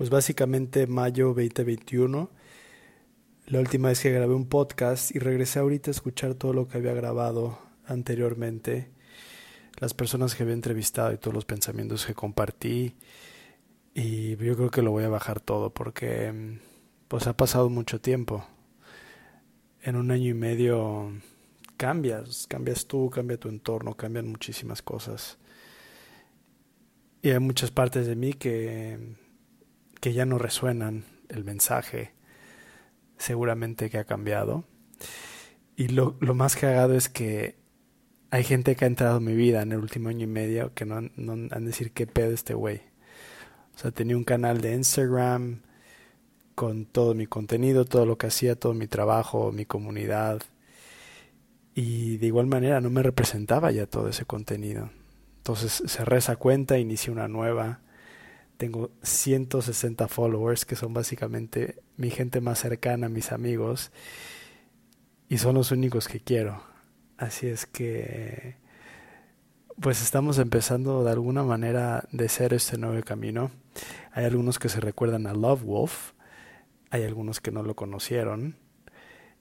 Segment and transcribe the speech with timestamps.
[0.00, 2.30] pues básicamente mayo 2021.
[3.48, 6.78] La última vez que grabé un podcast y regresé ahorita a escuchar todo lo que
[6.78, 8.92] había grabado anteriormente,
[9.78, 12.96] las personas que había entrevistado y todos los pensamientos que compartí.
[13.92, 16.58] Y yo creo que lo voy a bajar todo porque
[17.06, 18.46] pues ha pasado mucho tiempo.
[19.82, 21.12] En un año y medio
[21.76, 25.36] cambias, cambias tú, cambia tu entorno, cambian muchísimas cosas.
[27.20, 29.20] Y hay muchas partes de mí que,
[30.00, 32.12] que ya no resuenan el mensaje,
[33.18, 34.64] seguramente que ha cambiado.
[35.76, 37.56] Y lo, lo más cagado es que
[38.30, 40.84] hay gente que ha entrado en mi vida en el último año y medio que
[40.84, 42.82] no, no han de decir qué pedo este güey.
[43.74, 45.62] O sea, tenía un canal de Instagram
[46.54, 50.42] con todo mi contenido, todo lo que hacía, todo mi trabajo, mi comunidad.
[51.74, 54.90] Y de igual manera no me representaba ya todo ese contenido.
[55.38, 57.80] Entonces cerré esa cuenta, inicié una nueva.
[58.60, 63.90] Tengo 160 followers que son básicamente mi gente más cercana, mis amigos.
[65.30, 66.62] Y son los únicos que quiero.
[67.16, 68.56] Así es que
[69.80, 73.50] pues estamos empezando de alguna manera de ser este nuevo camino.
[74.12, 76.12] Hay algunos que se recuerdan a Love Wolf,
[76.90, 78.56] hay algunos que no lo conocieron.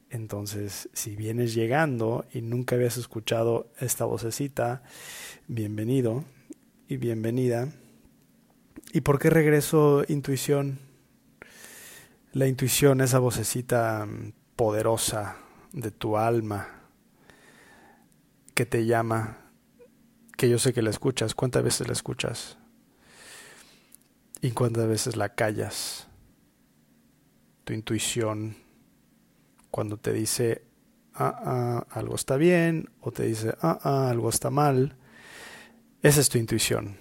[0.09, 4.81] Entonces, si vienes llegando y nunca habías escuchado esta vocecita,
[5.50, 6.23] bienvenido
[6.88, 7.67] y bienvenida.
[8.92, 10.80] ¿Y por qué regreso intuición?
[12.32, 14.08] La intuición, esa vocecita
[14.56, 15.38] poderosa
[15.72, 16.68] de tu alma
[18.56, 19.38] que te llama,
[20.36, 21.36] que yo sé que la escuchas.
[21.36, 22.58] ¿Cuántas veces la escuchas?
[24.42, 26.08] ¿Y cuántas veces la callas?
[27.66, 28.58] Tu intuición
[29.70, 30.64] cuando te dice,
[31.14, 34.98] ah, ah, algo está bien, o te dice, ah, ah, algo está mal.
[36.02, 36.98] Esa es tu intuición.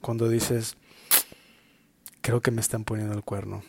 [0.00, 0.78] Cuando dices,
[2.20, 3.62] creo que me están poniendo el cuerno.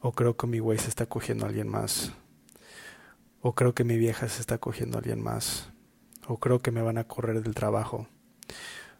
[0.00, 2.12] O creo que mi güey se está cogiendo a alguien más.
[3.40, 5.70] O creo que mi vieja se está cogiendo a alguien más.
[6.26, 8.06] O creo que me van a correr del trabajo.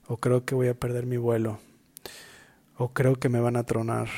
[0.07, 1.59] O creo que voy a perder mi vuelo.
[2.77, 4.09] O creo que me van a tronar.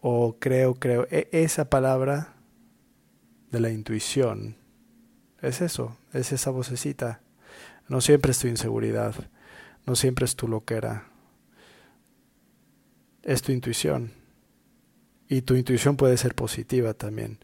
[0.00, 1.06] O creo, creo.
[1.10, 2.34] E esa palabra
[3.50, 4.56] de la intuición
[5.42, 7.20] es eso, es esa vocecita.
[7.88, 9.14] No siempre es tu inseguridad,
[9.86, 11.11] no siempre es tu loquera,
[13.22, 14.12] es tu intuición.
[15.28, 17.38] Y tu intuición puede ser positiva también.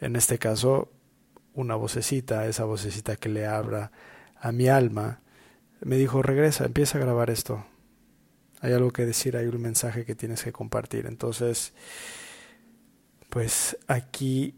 [0.00, 0.90] En este caso,
[1.54, 3.92] una vocecita, esa vocecita que le abra
[4.36, 5.20] a mi alma,
[5.80, 7.64] me dijo, regresa, empieza a grabar esto.
[8.60, 11.06] Hay algo que decir, hay un mensaje que tienes que compartir.
[11.06, 11.72] Entonces,
[13.28, 14.54] pues aquí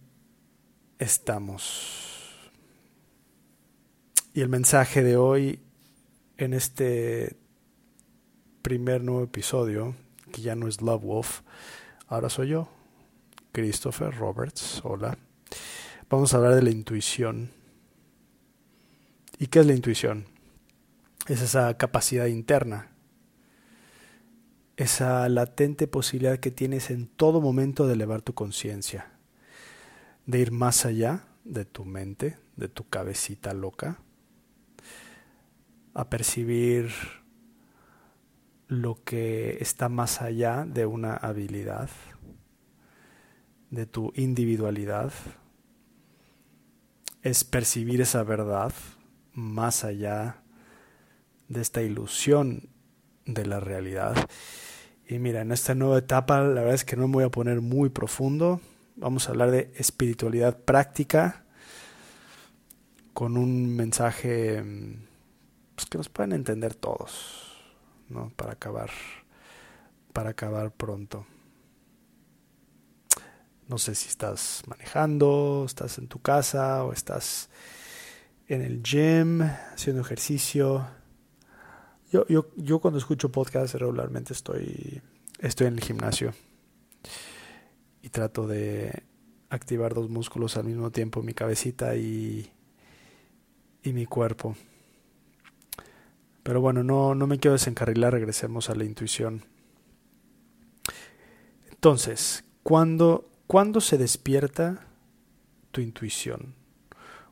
[0.98, 2.50] estamos.
[4.34, 5.60] Y el mensaje de hoy
[6.38, 7.36] en este
[8.62, 9.94] primer nuevo episodio,
[10.32, 11.40] que ya no es Love Wolf,
[12.06, 12.68] ahora soy yo,
[13.52, 14.80] Christopher Roberts.
[14.84, 15.18] Hola.
[16.08, 17.50] Vamos a hablar de la intuición.
[19.38, 20.26] ¿Y qué es la intuición?
[21.26, 22.92] Es esa capacidad interna,
[24.76, 29.12] esa latente posibilidad que tienes en todo momento de elevar tu conciencia
[30.26, 33.98] de ir más allá de tu mente, de tu cabecita loca,
[35.94, 36.90] a percibir
[38.72, 41.90] lo que está más allá de una habilidad,
[43.70, 45.12] de tu individualidad,
[47.22, 48.72] es percibir esa verdad
[49.34, 50.42] más allá
[51.48, 52.70] de esta ilusión
[53.26, 54.16] de la realidad.
[55.06, 57.60] Y mira, en esta nueva etapa la verdad es que no me voy a poner
[57.60, 58.60] muy profundo,
[58.94, 61.44] Vamos a hablar de espiritualidad práctica
[63.14, 64.62] con un mensaje
[65.74, 67.51] pues, que nos puedan entender todos,
[68.08, 68.30] ¿no?
[68.36, 68.90] Para acabar,
[70.12, 71.26] para acabar pronto.
[73.68, 77.48] No sé si estás manejando, estás en tu casa o estás
[78.48, 80.86] en el gym haciendo ejercicio.
[82.10, 85.00] Yo, yo, yo cuando escucho podcast regularmente estoy,
[85.38, 86.34] estoy en el gimnasio
[88.02, 89.04] y trato de
[89.48, 92.50] activar dos músculos al mismo tiempo, mi cabecita y,
[93.82, 94.56] y mi cuerpo.
[96.42, 99.44] Pero bueno, no, no me quiero desencarrilar, regresemos a la intuición.
[101.70, 104.86] Entonces, ¿cuándo, ¿cuándo se despierta
[105.70, 106.54] tu intuición?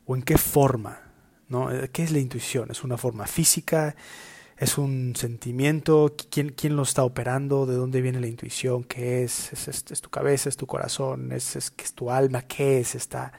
[0.06, 1.00] ¿O en qué forma?
[1.48, 1.68] ¿no?
[1.92, 2.70] ¿Qué es la intuición?
[2.70, 3.96] ¿Es una forma física?
[4.60, 9.54] es un sentimiento, ¿quién, quién lo está operando, de dónde viene la intuición, qué es,
[9.54, 13.32] es, es, tu cabeza, es tu corazón, es, es, es tu alma, qué es esta,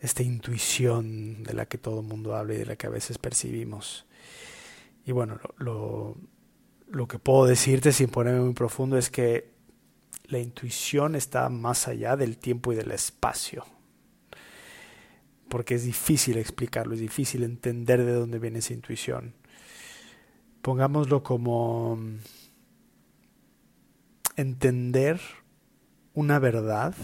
[0.00, 3.18] esta intuición de la que todo el mundo habla y de la que a veces
[3.18, 4.06] percibimos.
[5.06, 6.16] Y bueno, lo,
[6.88, 9.52] lo que puedo decirte sin ponerme muy profundo es que
[10.26, 13.64] la intuición está más allá del tiempo y del espacio.
[15.48, 19.34] Porque es difícil explicarlo, es difícil entender de dónde viene esa intuición.
[20.62, 22.16] Pongámoslo como mm,
[24.36, 25.20] entender
[26.14, 26.94] una verdad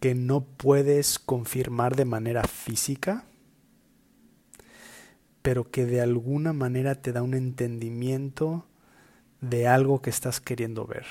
[0.00, 3.24] que no puedes confirmar de manera física,
[5.42, 8.66] pero que de alguna manera te da un entendimiento
[9.40, 11.06] de algo que estás queriendo ver,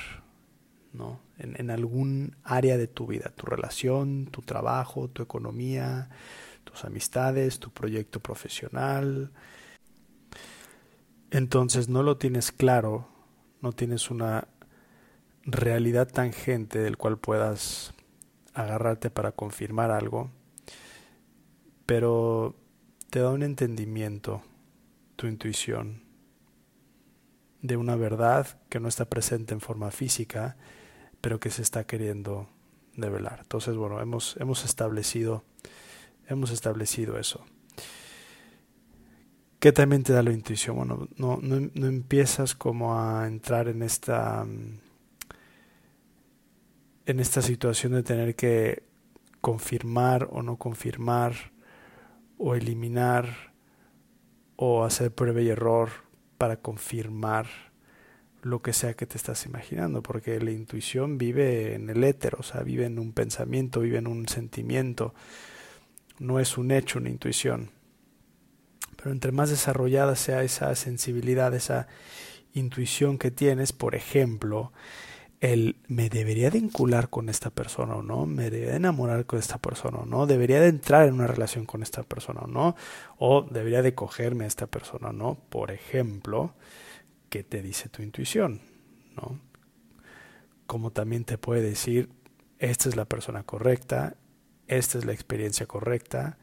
[0.92, 1.20] ¿no?
[1.38, 6.08] En, en, algún área de tu vida, tu relación, tu trabajo, tu economía,
[6.64, 9.32] tus amistades, tu proyecto profesional.
[11.30, 13.08] Entonces no lo tienes claro,
[13.60, 14.48] no tienes una
[15.44, 17.92] realidad tangente del cual puedas
[18.54, 20.30] agarrarte para confirmar algo,
[21.86, 22.54] pero
[23.12, 24.42] te da un entendimiento,
[25.16, 26.02] tu intuición,
[27.60, 30.56] de una verdad que no está presente en forma física,
[31.20, 32.48] pero que se está queriendo
[32.96, 33.40] develar.
[33.42, 35.44] Entonces, bueno, hemos, hemos establecido,
[36.26, 37.44] hemos establecido eso.
[39.60, 40.76] ¿Qué también te da la intuición?
[40.76, 44.46] Bueno, no, no, no empiezas como a entrar en esta
[47.04, 48.84] en esta situación de tener que
[49.42, 51.52] confirmar o no confirmar
[52.44, 53.52] o eliminar
[54.56, 55.90] o hacer prueba y error
[56.38, 57.46] para confirmar
[58.42, 62.42] lo que sea que te estás imaginando, porque la intuición vive en el éter, o
[62.42, 65.14] sea, vive en un pensamiento, vive en un sentimiento,
[66.18, 67.70] no es un hecho, una intuición.
[68.96, 71.86] Pero entre más desarrollada sea esa sensibilidad, esa
[72.54, 74.72] intuición que tienes, por ejemplo,
[75.42, 79.40] el me debería de vincular con esta persona o no, me debería de enamorar con
[79.40, 82.76] esta persona o no, debería de entrar en una relación con esta persona o no,
[83.18, 86.54] o debería de cogerme a esta persona o no, por ejemplo,
[87.28, 88.60] ¿qué te dice tu intuición?
[89.16, 89.40] ¿No?
[90.68, 92.08] Como también te puede decir,
[92.60, 94.14] esta es la persona correcta,
[94.68, 96.38] esta es la experiencia correcta,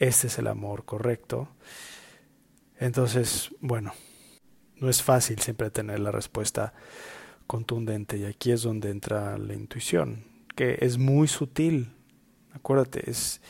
[0.00, 1.48] este es el amor correcto.
[2.80, 3.92] Entonces, bueno,
[4.78, 6.74] no es fácil siempre tener la respuesta
[7.52, 10.24] contundente y aquí es donde entra la intuición,
[10.56, 11.92] que es muy sutil.
[12.54, 13.42] Acuérdate, es,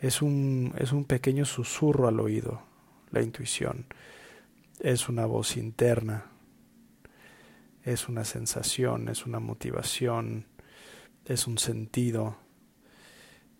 [0.00, 2.62] es, un, es un pequeño susurro al oído,
[3.12, 3.86] la intuición.
[4.80, 6.32] Es una voz interna,
[7.84, 10.48] es una sensación, es una motivación,
[11.24, 12.38] es un sentido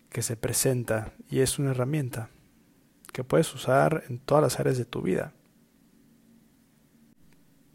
[0.09, 2.29] que se presenta y es una herramienta
[3.13, 5.31] que puedes usar en todas las áreas de tu vida.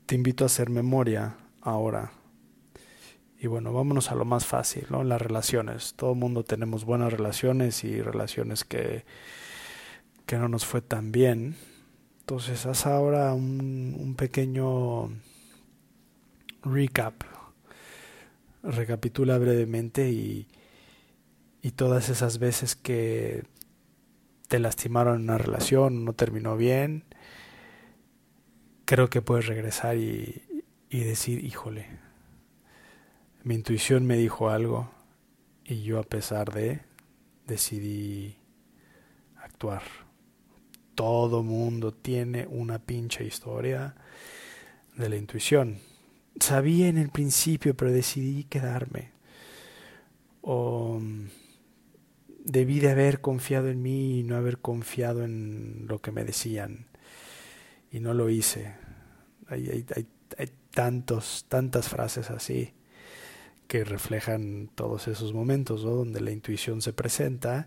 [0.04, 2.12] Te invito a hacer memoria ahora.
[3.38, 5.04] Y bueno, vámonos a lo más fácil, ¿no?
[5.04, 5.94] Las relaciones.
[5.94, 9.04] Todo el mundo tenemos buenas relaciones y relaciones que,
[10.26, 11.56] que no nos fue tan bien.
[12.20, 15.10] Entonces, haz ahora un, pequeño
[16.62, 17.22] recap.
[18.64, 20.48] Recapitula brevemente y,
[21.62, 23.44] y todas esas veces que
[24.48, 27.04] te lastimaron en una relación, no terminó bien,
[28.84, 30.42] creo que puedes regresar y,
[30.90, 31.86] y decir, híjole,
[33.44, 34.90] mi intuición me dijo algo
[35.64, 36.80] y yo a pesar de
[37.46, 38.36] decidí
[39.36, 39.82] actuar.
[40.94, 43.94] Todo mundo tiene una pinche historia
[44.96, 45.78] de la intuición.
[46.40, 49.12] Sabía en el principio, pero decidí quedarme.
[50.40, 51.00] O
[52.44, 56.86] debí de haber confiado en mí y no haber confiado en lo que me decían.
[57.92, 58.74] Y no lo hice.
[59.48, 59.84] Hay
[60.78, 62.72] tantos, tantas frases así
[63.66, 67.66] que reflejan todos esos momentos donde la intuición se presenta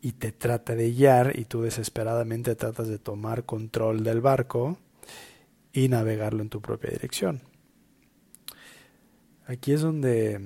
[0.00, 4.78] y te trata de guiar y tú desesperadamente tratas de tomar control del barco
[5.74, 7.42] y navegarlo en tu propia dirección.
[9.44, 10.40] Aquí es donde,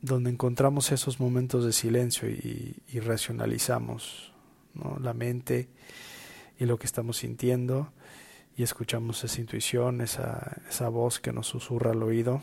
[0.00, 4.32] donde encontramos esos momentos de silencio y, racionalizamos
[5.02, 5.68] la mente
[6.58, 7.92] y lo que estamos sintiendo
[8.56, 12.40] y escuchamos esa intuición, esa, esa voz que nos susurra al oído,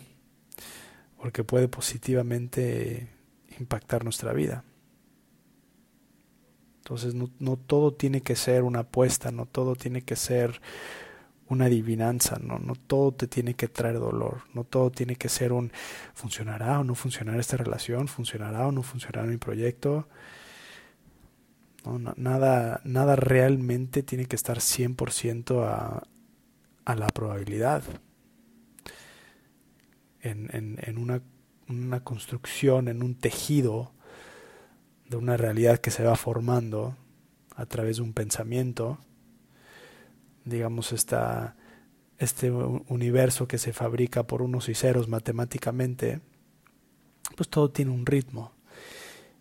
[1.17, 3.09] porque puede positivamente
[3.59, 4.63] impactar nuestra vida.
[6.77, 10.61] Entonces no, no, todo tiene que ser una apuesta, no todo tiene que ser
[11.47, 15.53] una adivinanza, no, no todo te tiene que traer dolor, no todo tiene que ser
[15.53, 15.71] un
[16.13, 20.07] funcionará o no funcionará esta relación, funcionará o no funcionará mi proyecto.
[21.85, 26.03] Nada, nada realmente tiene que estar 100% a,
[26.85, 27.83] a la probabilidad.
[30.21, 31.21] En, en, en una,
[31.67, 33.91] una, construcción, en un tejido
[35.09, 36.95] de una realidad que se va formando
[37.55, 38.99] a través de un pensamiento,
[40.45, 41.57] digamos, esta,
[42.17, 46.21] este universo que se fabrica por unos y ceros matemáticamente,
[47.35, 48.53] pues todo tiene un ritmo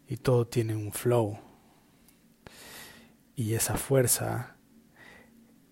[0.08, 1.38] y todo tiene un flow.
[3.42, 4.54] Y esa fuerza,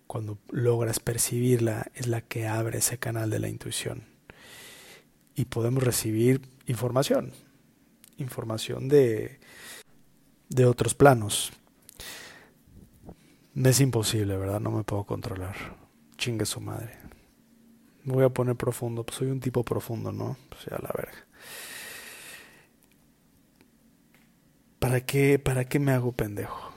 [0.05, 4.03] cuando logras percibirla, es la que abre ese canal de la intuición.
[5.35, 7.31] Y podemos recibir información,
[8.17, 9.39] información de,
[10.49, 11.53] de otros planos.
[13.55, 14.59] Es imposible, ¿verdad?
[14.59, 15.55] No me puedo controlar.
[16.17, 16.97] Chingue su madre.
[18.03, 19.05] Voy a poner profundo.
[19.05, 20.35] Pues soy un tipo profundo, ¿no?
[20.49, 21.25] Pues ya la verga.
[24.77, 26.70] ¿Para qué, ¿Para qué me hago pendejo?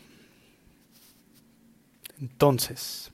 [2.25, 3.13] Entonces,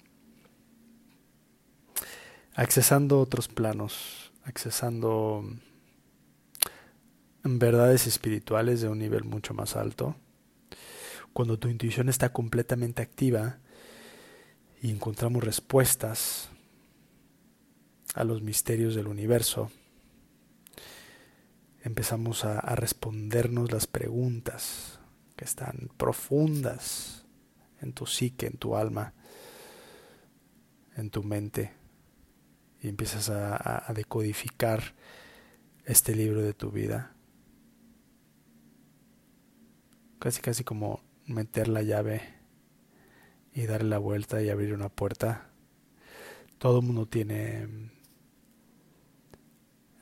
[2.54, 5.42] accesando otros planos, accesando
[7.42, 10.14] verdades espirituales de un nivel mucho más alto,
[11.32, 13.58] cuando tu intuición está completamente activa
[14.80, 16.48] y encontramos respuestas
[18.14, 19.72] a los misterios del universo,
[21.82, 25.00] empezamos a, respondernos las preguntas
[25.34, 27.19] que están profundas
[27.80, 29.14] en tu psique, en tu alma,
[30.96, 31.72] en tu mente,
[32.80, 34.94] y empiezas a decodificar
[35.84, 37.14] este libro de tu vida.
[40.18, 42.22] Casi, casi como meter la llave
[43.52, 45.50] y darle la vuelta y abrir una puerta.
[46.58, 47.90] Todo el mundo tiene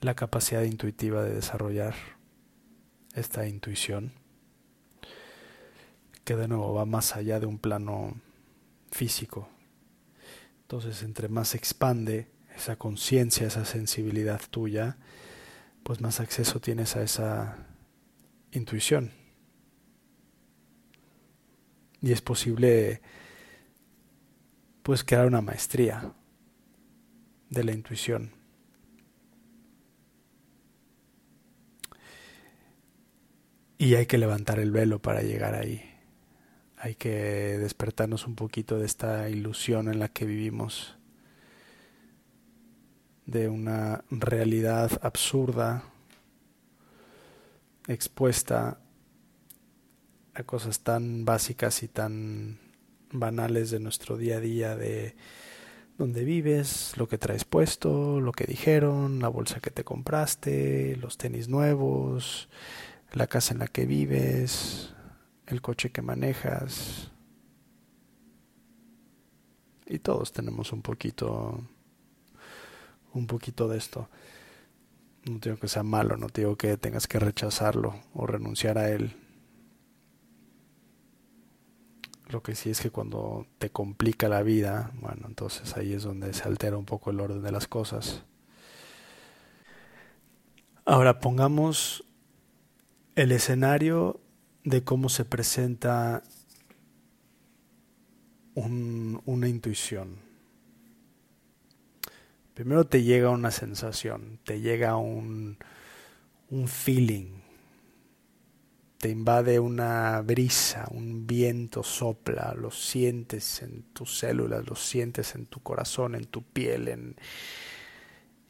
[0.01, 1.95] la capacidad intuitiva de desarrollar
[3.15, 4.13] esta intuición
[6.29, 8.21] que de nuevo va más allá de un plano
[8.91, 9.49] físico.
[10.61, 14.99] Entonces, entre más se expande esa conciencia, esa sensibilidad tuya,
[15.83, 17.57] pues más acceso tienes a esa
[18.53, 19.11] intuición
[22.03, 23.01] y es posible
[24.83, 26.13] pues crear una maestría
[27.49, 28.33] de la intuición.
[33.79, 35.98] Y hay que levantar el velo para llegar ahí.
[36.81, 37.11] Hay que
[37.59, 40.97] despertarnos un poquito de esta ilusión en la que vivimos,
[43.27, 45.83] de una realidad absurda,
[47.89, 48.79] expuesta
[50.35, 52.61] a cosas tan básicas y tan
[53.11, 55.17] banales de nuestro día a día de
[55.99, 61.19] dónde vives, lo que traes puesto, lo que dijeron, la bolsa que te compraste, los
[61.19, 62.49] tenis nuevos,
[63.13, 64.95] la casa en la que vives,
[65.49, 67.11] el coche que manejas.
[69.87, 71.63] Y todos tenemos un poquito
[73.15, 74.09] un poquito de esto.
[75.25, 79.17] No digo que sea malo, no digo que tengas que rechazarlo o renunciar a él.
[82.29, 86.33] Lo que sí es que cuando te complica la vida, bueno, entonces ahí es donde
[86.35, 88.23] se altera un poco el orden de las cosas.
[90.85, 92.05] Ahora pongamos
[93.15, 94.21] el escenario
[94.69, 96.23] de cómo se presenta
[98.55, 100.17] una intuición.
[102.55, 105.59] Primero te llega una sensación, te llega un,
[106.51, 107.39] un feeling,
[108.99, 115.47] te invade una brisa, un viento sopla, lo sientes en tus células, lo sientes en
[115.47, 117.15] tu corazón, en tu piel,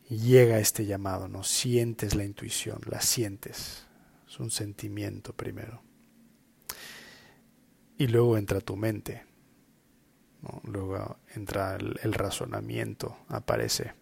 [0.08, 1.44] llega este llamado, ¿no?
[1.44, 3.84] Sientes la intuición, la sientes.
[4.26, 5.88] Es un sentimiento primero.
[7.99, 9.26] Y luego entra tu mente.
[10.62, 13.93] Luego entra el razonamiento, aparece.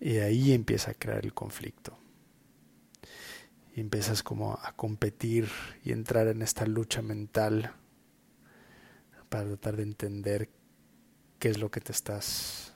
[0.00, 1.98] Y ahí empieza a crear el conflicto
[3.74, 5.48] y empiezas como a competir
[5.82, 7.72] y entrar en esta lucha mental
[9.28, 10.48] para tratar de entender
[11.40, 12.72] qué es lo que te estás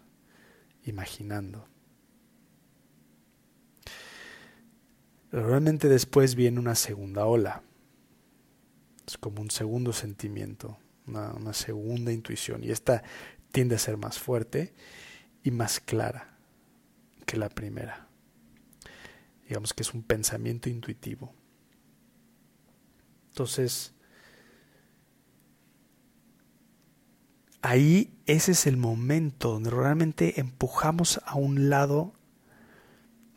[0.84, 1.66] imaginando.
[5.30, 7.62] realmente después viene una segunda ola.
[9.08, 12.62] Es como un segundo sentimiento, una, segunda intuición.
[12.62, 13.02] Y esta
[13.50, 14.74] tiende a ser más fuerte
[15.42, 16.36] y más clara
[17.26, 18.08] que la primera
[19.48, 21.32] digamos que es un pensamiento intuitivo.
[23.28, 23.94] Entonces,
[27.62, 32.12] ahí ese es el momento donde realmente empujamos a un lado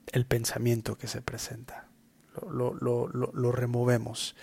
[0.08, 1.88] el pensamiento que se presenta.
[2.50, 4.36] Lo, lo, lo, lo removemos.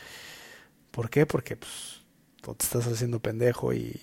[0.98, 1.26] ¿Por qué?
[1.26, 2.02] Porque pues,
[2.42, 4.00] te estás haciendo pendejo y,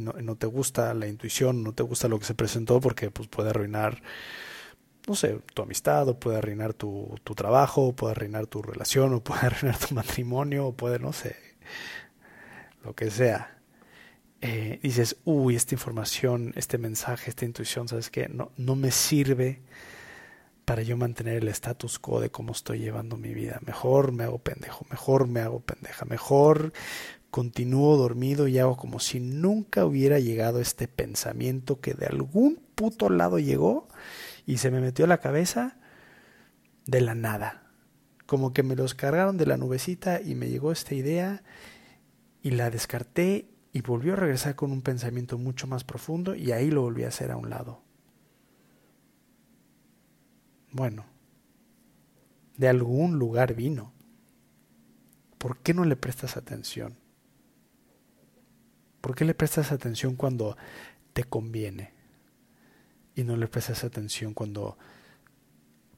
[0.00, 3.50] no, te gusta la intuición, no te gusta lo que se presentó porque pues, puede
[3.50, 4.00] arruinar
[5.08, 9.12] no sé, tu amistad, o puede arruinar tu, tu trabajo, o puede arruinar tu relación,
[9.12, 11.34] o puede arruinar tu matrimonio, o puede, no sé,
[12.84, 13.58] lo que sea.
[14.40, 18.28] eh, dices, uy, esta información, este mensaje, esta intuición, ¿sabes qué?
[18.28, 19.62] No, no me sirve
[20.66, 23.60] para yo mantener el status quo de cómo estoy llevando mi vida.
[23.64, 26.72] Mejor me hago pendejo, mejor me hago pendeja, mejor
[27.30, 33.10] continúo dormido y hago como si nunca hubiera llegado este pensamiento que de algún puto
[33.10, 33.86] lado llegó
[34.44, 35.78] y se me metió a la cabeza
[36.84, 37.70] de la nada.
[38.26, 41.44] Como que me los cargaron de la nubecita y me llegó esta idea
[42.42, 46.72] y la descarté y volvió a regresar con un pensamiento mucho más profundo y ahí
[46.72, 47.85] lo volví a hacer a un lado.
[50.76, 51.06] Bueno,
[52.58, 53.94] de algún lugar vino.
[55.38, 56.98] ¿Por qué no le prestas atención?
[59.00, 60.58] ¿Por qué le prestas atención cuando
[61.14, 61.94] te conviene?
[63.14, 64.76] Y no le prestas atención cuando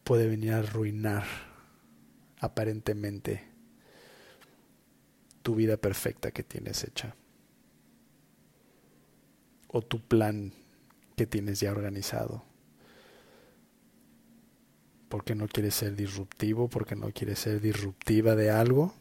[0.04, 1.24] puede venir a arruinar
[2.38, 3.48] aparentemente
[5.42, 7.16] tu vida perfecta que tienes hecha.
[9.66, 10.52] O tu plan
[11.16, 12.47] que tienes ya organizado.
[15.08, 18.94] Porque no quieres ser disruptivo, porque no quieres ser disruptiva de algo.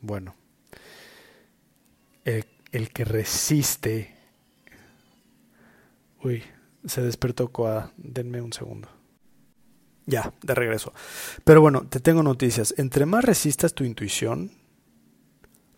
[0.00, 0.34] Bueno,
[2.24, 4.14] el, que resiste.
[6.22, 6.42] Uy,
[6.84, 7.92] se despertó Coa.
[7.96, 8.88] Denme un segundo.
[10.06, 10.94] Ya, de regreso.
[11.44, 12.74] Pero bueno, te tengo noticias.
[12.78, 14.52] Entre más resistas tu intuición,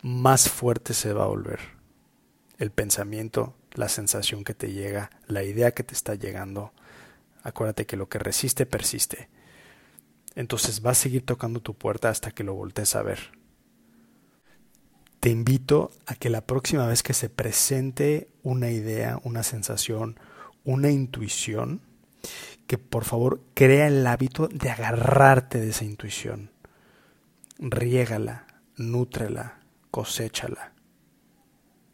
[0.01, 1.59] más fuerte se va a volver.
[2.57, 6.71] El pensamiento, la sensación que te llega, la idea que te está llegando.
[7.43, 9.29] Acuérdate que lo que resiste persiste.
[10.35, 13.41] Entonces va a seguir tocando tu puerta hasta que lo voltees a ver
[15.21, 20.19] te invito a que la próxima vez que se presente una idea, una sensación,
[20.63, 21.81] una intuición,
[22.65, 26.49] que por favor crea el hábito de agarrarte de esa intuición.
[27.59, 29.59] Riégala, nútrela,
[29.91, 30.73] coséchala.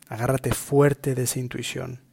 [0.08, 2.07] Agárrate fuerte de esa intuición.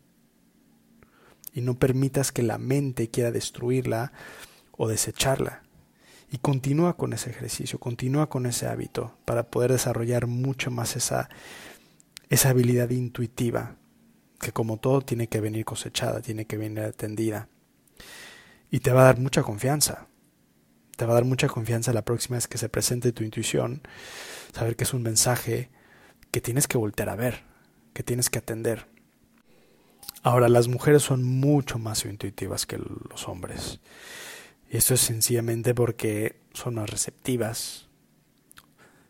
[1.54, 4.12] Y no permitas que la mente quiera destruirla
[4.72, 5.62] o desecharla.
[6.30, 11.28] Y continúa con ese ejercicio, continúa con ese hábito para poder desarrollar mucho más esa,
[12.28, 13.76] esa habilidad intuitiva,
[14.40, 17.48] que como todo tiene que venir cosechada, tiene que venir atendida.
[18.68, 20.08] Y te va a dar mucha confianza.
[20.96, 23.82] Te va a dar mucha confianza la próxima vez que se presente tu intuición,
[24.52, 25.70] saber que es un mensaje
[26.30, 27.44] que tienes que voltear a ver,
[27.92, 28.86] que tienes que atender.
[30.24, 33.80] Ahora, las mujeres son mucho más intuitivas que los hombres.
[34.70, 37.90] Y esto es sencillamente porque son más receptivas,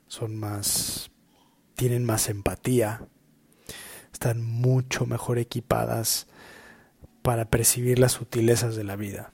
[0.08, 1.12] son más,
[1.76, 3.06] tienen más empatía,
[4.12, 6.26] están mucho mejor equipadas
[7.22, 9.32] para percibir las sutilezas de la vida.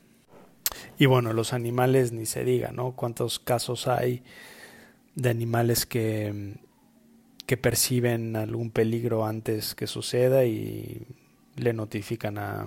[0.99, 2.93] Y bueno, los animales ni se diga, ¿no?
[2.93, 4.23] ¿Cuántos casos hay
[5.14, 6.59] de animales que,
[7.47, 11.07] que perciben algún peligro antes que suceda y
[11.61, 12.66] le notifican a,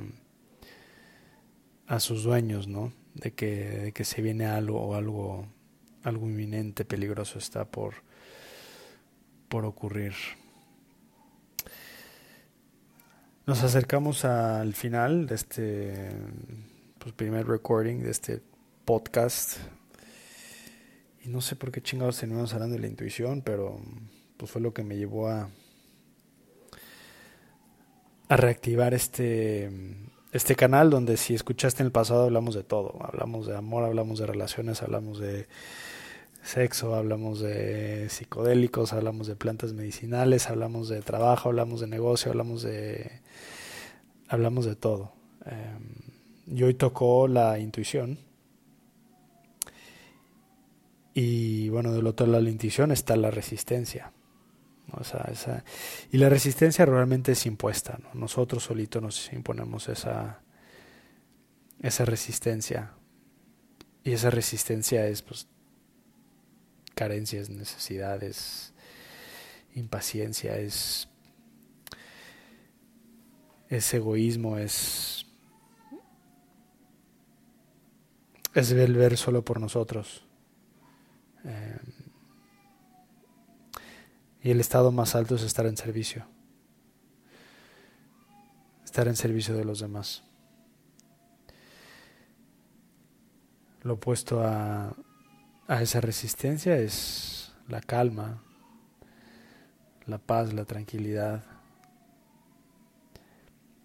[1.87, 2.91] a sus dueños, ¿no?
[3.13, 5.47] de que, de que se viene algo o algo,
[6.03, 7.95] algo inminente, peligroso está por,
[9.49, 10.13] por ocurrir.
[13.45, 16.09] Nos acercamos al final de este
[16.97, 18.41] pues, primer recording, de este
[18.85, 19.57] podcast.
[21.23, 23.81] Y no sé por qué chingados terminamos hablando de la intuición, pero
[24.37, 25.49] pues fue lo que me llevó a,
[28.29, 29.69] a reactivar este,
[30.31, 34.19] este canal donde si escuchaste en el pasado hablamos de todo, hablamos de amor, hablamos
[34.19, 35.47] de relaciones, hablamos de
[36.43, 42.63] sexo, hablamos de psicodélicos, hablamos de plantas medicinales, hablamos de trabajo, hablamos de negocio, hablamos
[42.63, 43.21] de
[44.27, 45.13] hablamos de todo.
[45.45, 48.19] Em, y hoy tocó la intuición.
[51.13, 54.11] Y bueno, del otro lado de la intuición está la resistencia.
[55.03, 55.63] Esa,
[56.11, 57.99] y la resistencia realmente es impuesta.
[58.01, 58.19] ¿no?
[58.19, 60.41] Nosotros solitos nos imponemos esa,
[61.81, 62.93] esa resistencia.
[64.03, 65.47] Y esa resistencia es pues
[66.93, 68.73] carencias, necesidades,
[69.75, 71.07] impaciencia, es,
[73.69, 75.25] es egoísmo, es,
[78.53, 80.25] es ver solo por nosotros.
[81.45, 81.77] Eh,
[84.43, 86.25] y el estado más alto es estar en servicio.
[88.83, 90.21] Estar en servicio de los demás.
[93.83, 94.93] Lo opuesto a,
[95.67, 98.43] a esa resistencia es la calma,
[100.05, 101.45] la paz, la tranquilidad.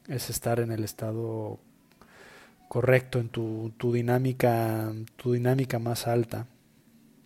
[0.08, 1.60] Es estar en el estado
[2.68, 6.48] correcto, en tu, tu dinámica, tu dinámica más alta,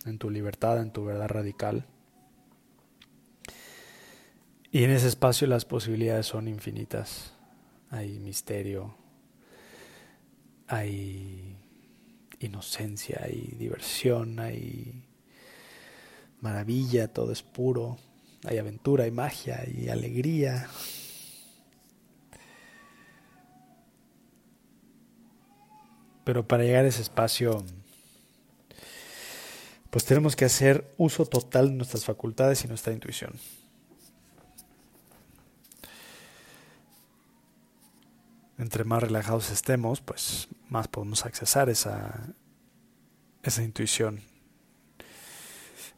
[0.05, 1.87] en tu libertad, en tu verdad radical.
[4.73, 7.31] Y en ese espacio las posibilidades son infinitas.
[7.91, 8.97] Hay misterio,
[10.67, 11.55] hay
[12.39, 15.05] inocencia, hay diversión, hay
[16.41, 17.99] maravilla, todo es puro,
[18.45, 20.67] hay aventura, hay magia, hay alegría.
[26.23, 27.63] Pero para llegar a ese espacio,
[29.91, 33.33] pues tenemos que hacer uso total de nuestras facultades y nuestra intuición.
[38.63, 42.33] Entre más relajados estemos, pues más podemos accesar esa,
[43.43, 44.21] esa intuición.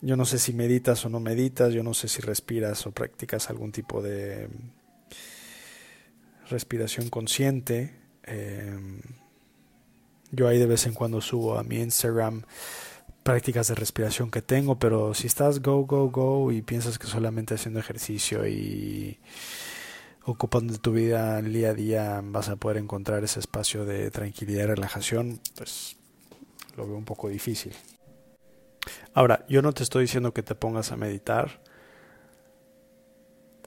[0.01, 3.51] Yo no sé si meditas o no meditas, yo no sé si respiras o practicas
[3.51, 4.49] algún tipo de
[6.49, 7.93] respiración consciente.
[8.23, 8.75] Eh,
[10.31, 12.45] yo ahí de vez en cuando subo a mi Instagram
[13.21, 17.53] prácticas de respiración que tengo, pero si estás go, go, go y piensas que solamente
[17.53, 19.19] haciendo ejercicio y
[20.25, 24.67] ocupando tu vida día a día vas a poder encontrar ese espacio de tranquilidad y
[24.67, 25.97] relajación, pues
[26.75, 27.73] lo veo un poco difícil.
[29.13, 31.61] Ahora, yo no te estoy diciendo que te pongas a meditar,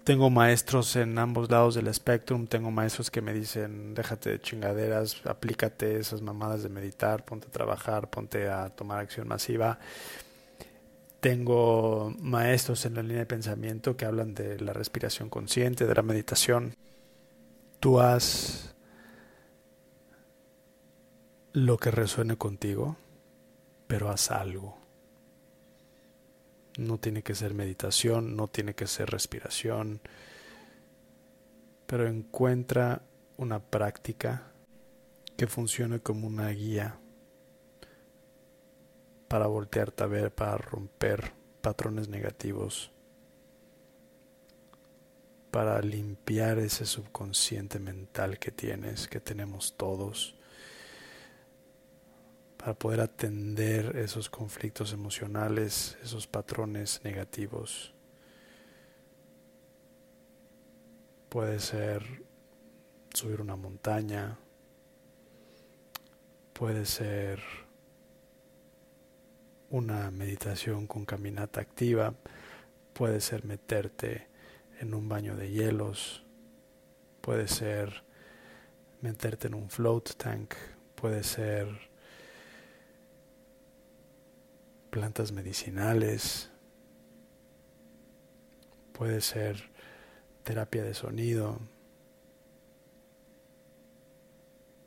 [0.05, 5.21] tengo maestros en ambos lados del espectrum, tengo maestros que me dicen, déjate de chingaderas,
[5.27, 9.79] aplícate esas mamadas de meditar, ponte a trabajar, ponte a tomar acción masiva.
[11.20, 16.02] Tengo maestros en la línea de pensamiento que hablan de la respiración consciente, de la
[16.02, 16.74] meditación.
[17.81, 18.76] Tú haz
[21.52, 22.96] lo que resuene contigo,
[23.88, 24.78] pero haz algo.
[26.78, 30.00] No tiene que ser meditación, no tiene que ser respiración,
[31.87, 33.02] pero encuentra
[33.37, 34.52] una práctica
[35.37, 37.00] que funcione como una guía
[39.28, 42.90] para voltearte a ver, para romper patrones negativos,
[45.50, 50.34] para limpiar ese subconsciente mental que tienes, que tenemos todos
[52.58, 57.94] para poder atender esos conflictos emocionales, esos patrones negativos.
[61.28, 62.24] Puede ser
[63.14, 64.38] subir una montaña,
[66.52, 67.40] puede ser
[69.70, 72.14] una meditación con caminata activa,
[72.92, 74.26] puede ser meterte
[74.81, 76.24] en un baño de hielos,
[77.20, 78.02] puede ser
[79.00, 80.54] meterte en un float tank,
[80.94, 81.68] puede ser
[84.90, 86.50] plantas medicinales,
[88.92, 89.70] puede ser
[90.42, 91.61] terapia de sonido.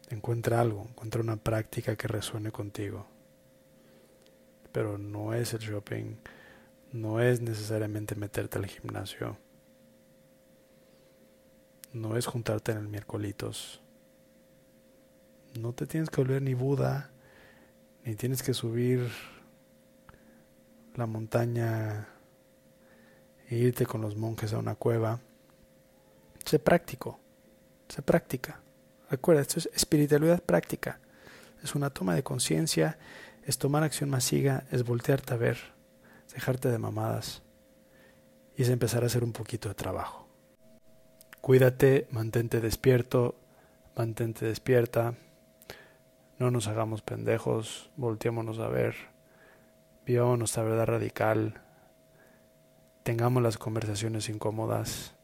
[0.09, 3.05] Encuentra algo, encuentra una práctica que resuene contigo.
[4.71, 6.15] Pero no es el shopping,
[6.91, 9.37] no es necesariamente meterte al gimnasio,
[11.93, 13.81] no es juntarte en el miércolitos.
[15.59, 17.11] No te tienes que volver ni Buda,
[18.05, 19.09] ni tienes que subir
[20.95, 22.07] la montaña
[23.49, 25.19] e irte con los monjes a una cueva.
[26.45, 27.19] Sé práctico,
[27.89, 28.61] sé práctica.
[29.09, 30.99] Recuerda, esto es espiritualidad práctica.
[31.61, 32.97] Es una toma de conciencia,
[33.45, 35.57] es tomar acción masiva, es voltearte a ver,
[36.33, 37.43] dejarte de mamadas
[38.55, 40.27] y es empezar a hacer un poquito de trabajo.
[41.41, 43.35] Cuídate, mantente despierto,
[43.95, 45.15] mantente despierta,
[46.39, 49.11] no nos hagamos pendejos, volteémonos a ver
[50.05, 51.61] vivamos nuestra verdad radical,
[53.03, 55.15] tengamos las conversaciones incómodas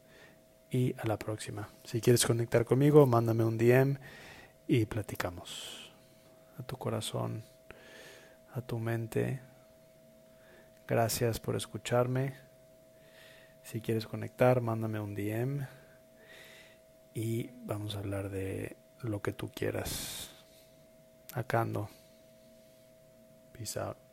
[0.70, 1.68] y a la próxima.
[1.84, 3.98] Si quieres conectar conmigo, mándame un DM
[4.66, 5.92] y platicamos.
[6.58, 7.44] A tu corazón,
[8.58, 9.40] a tu mente.
[10.86, 12.34] Gracias por escucharme.
[13.62, 15.66] Si quieres conectar, mándame un DM
[17.14, 20.30] y vamos a hablar de lo que tú quieras.
[21.34, 21.88] Acá ando.
[23.52, 24.07] Peace out.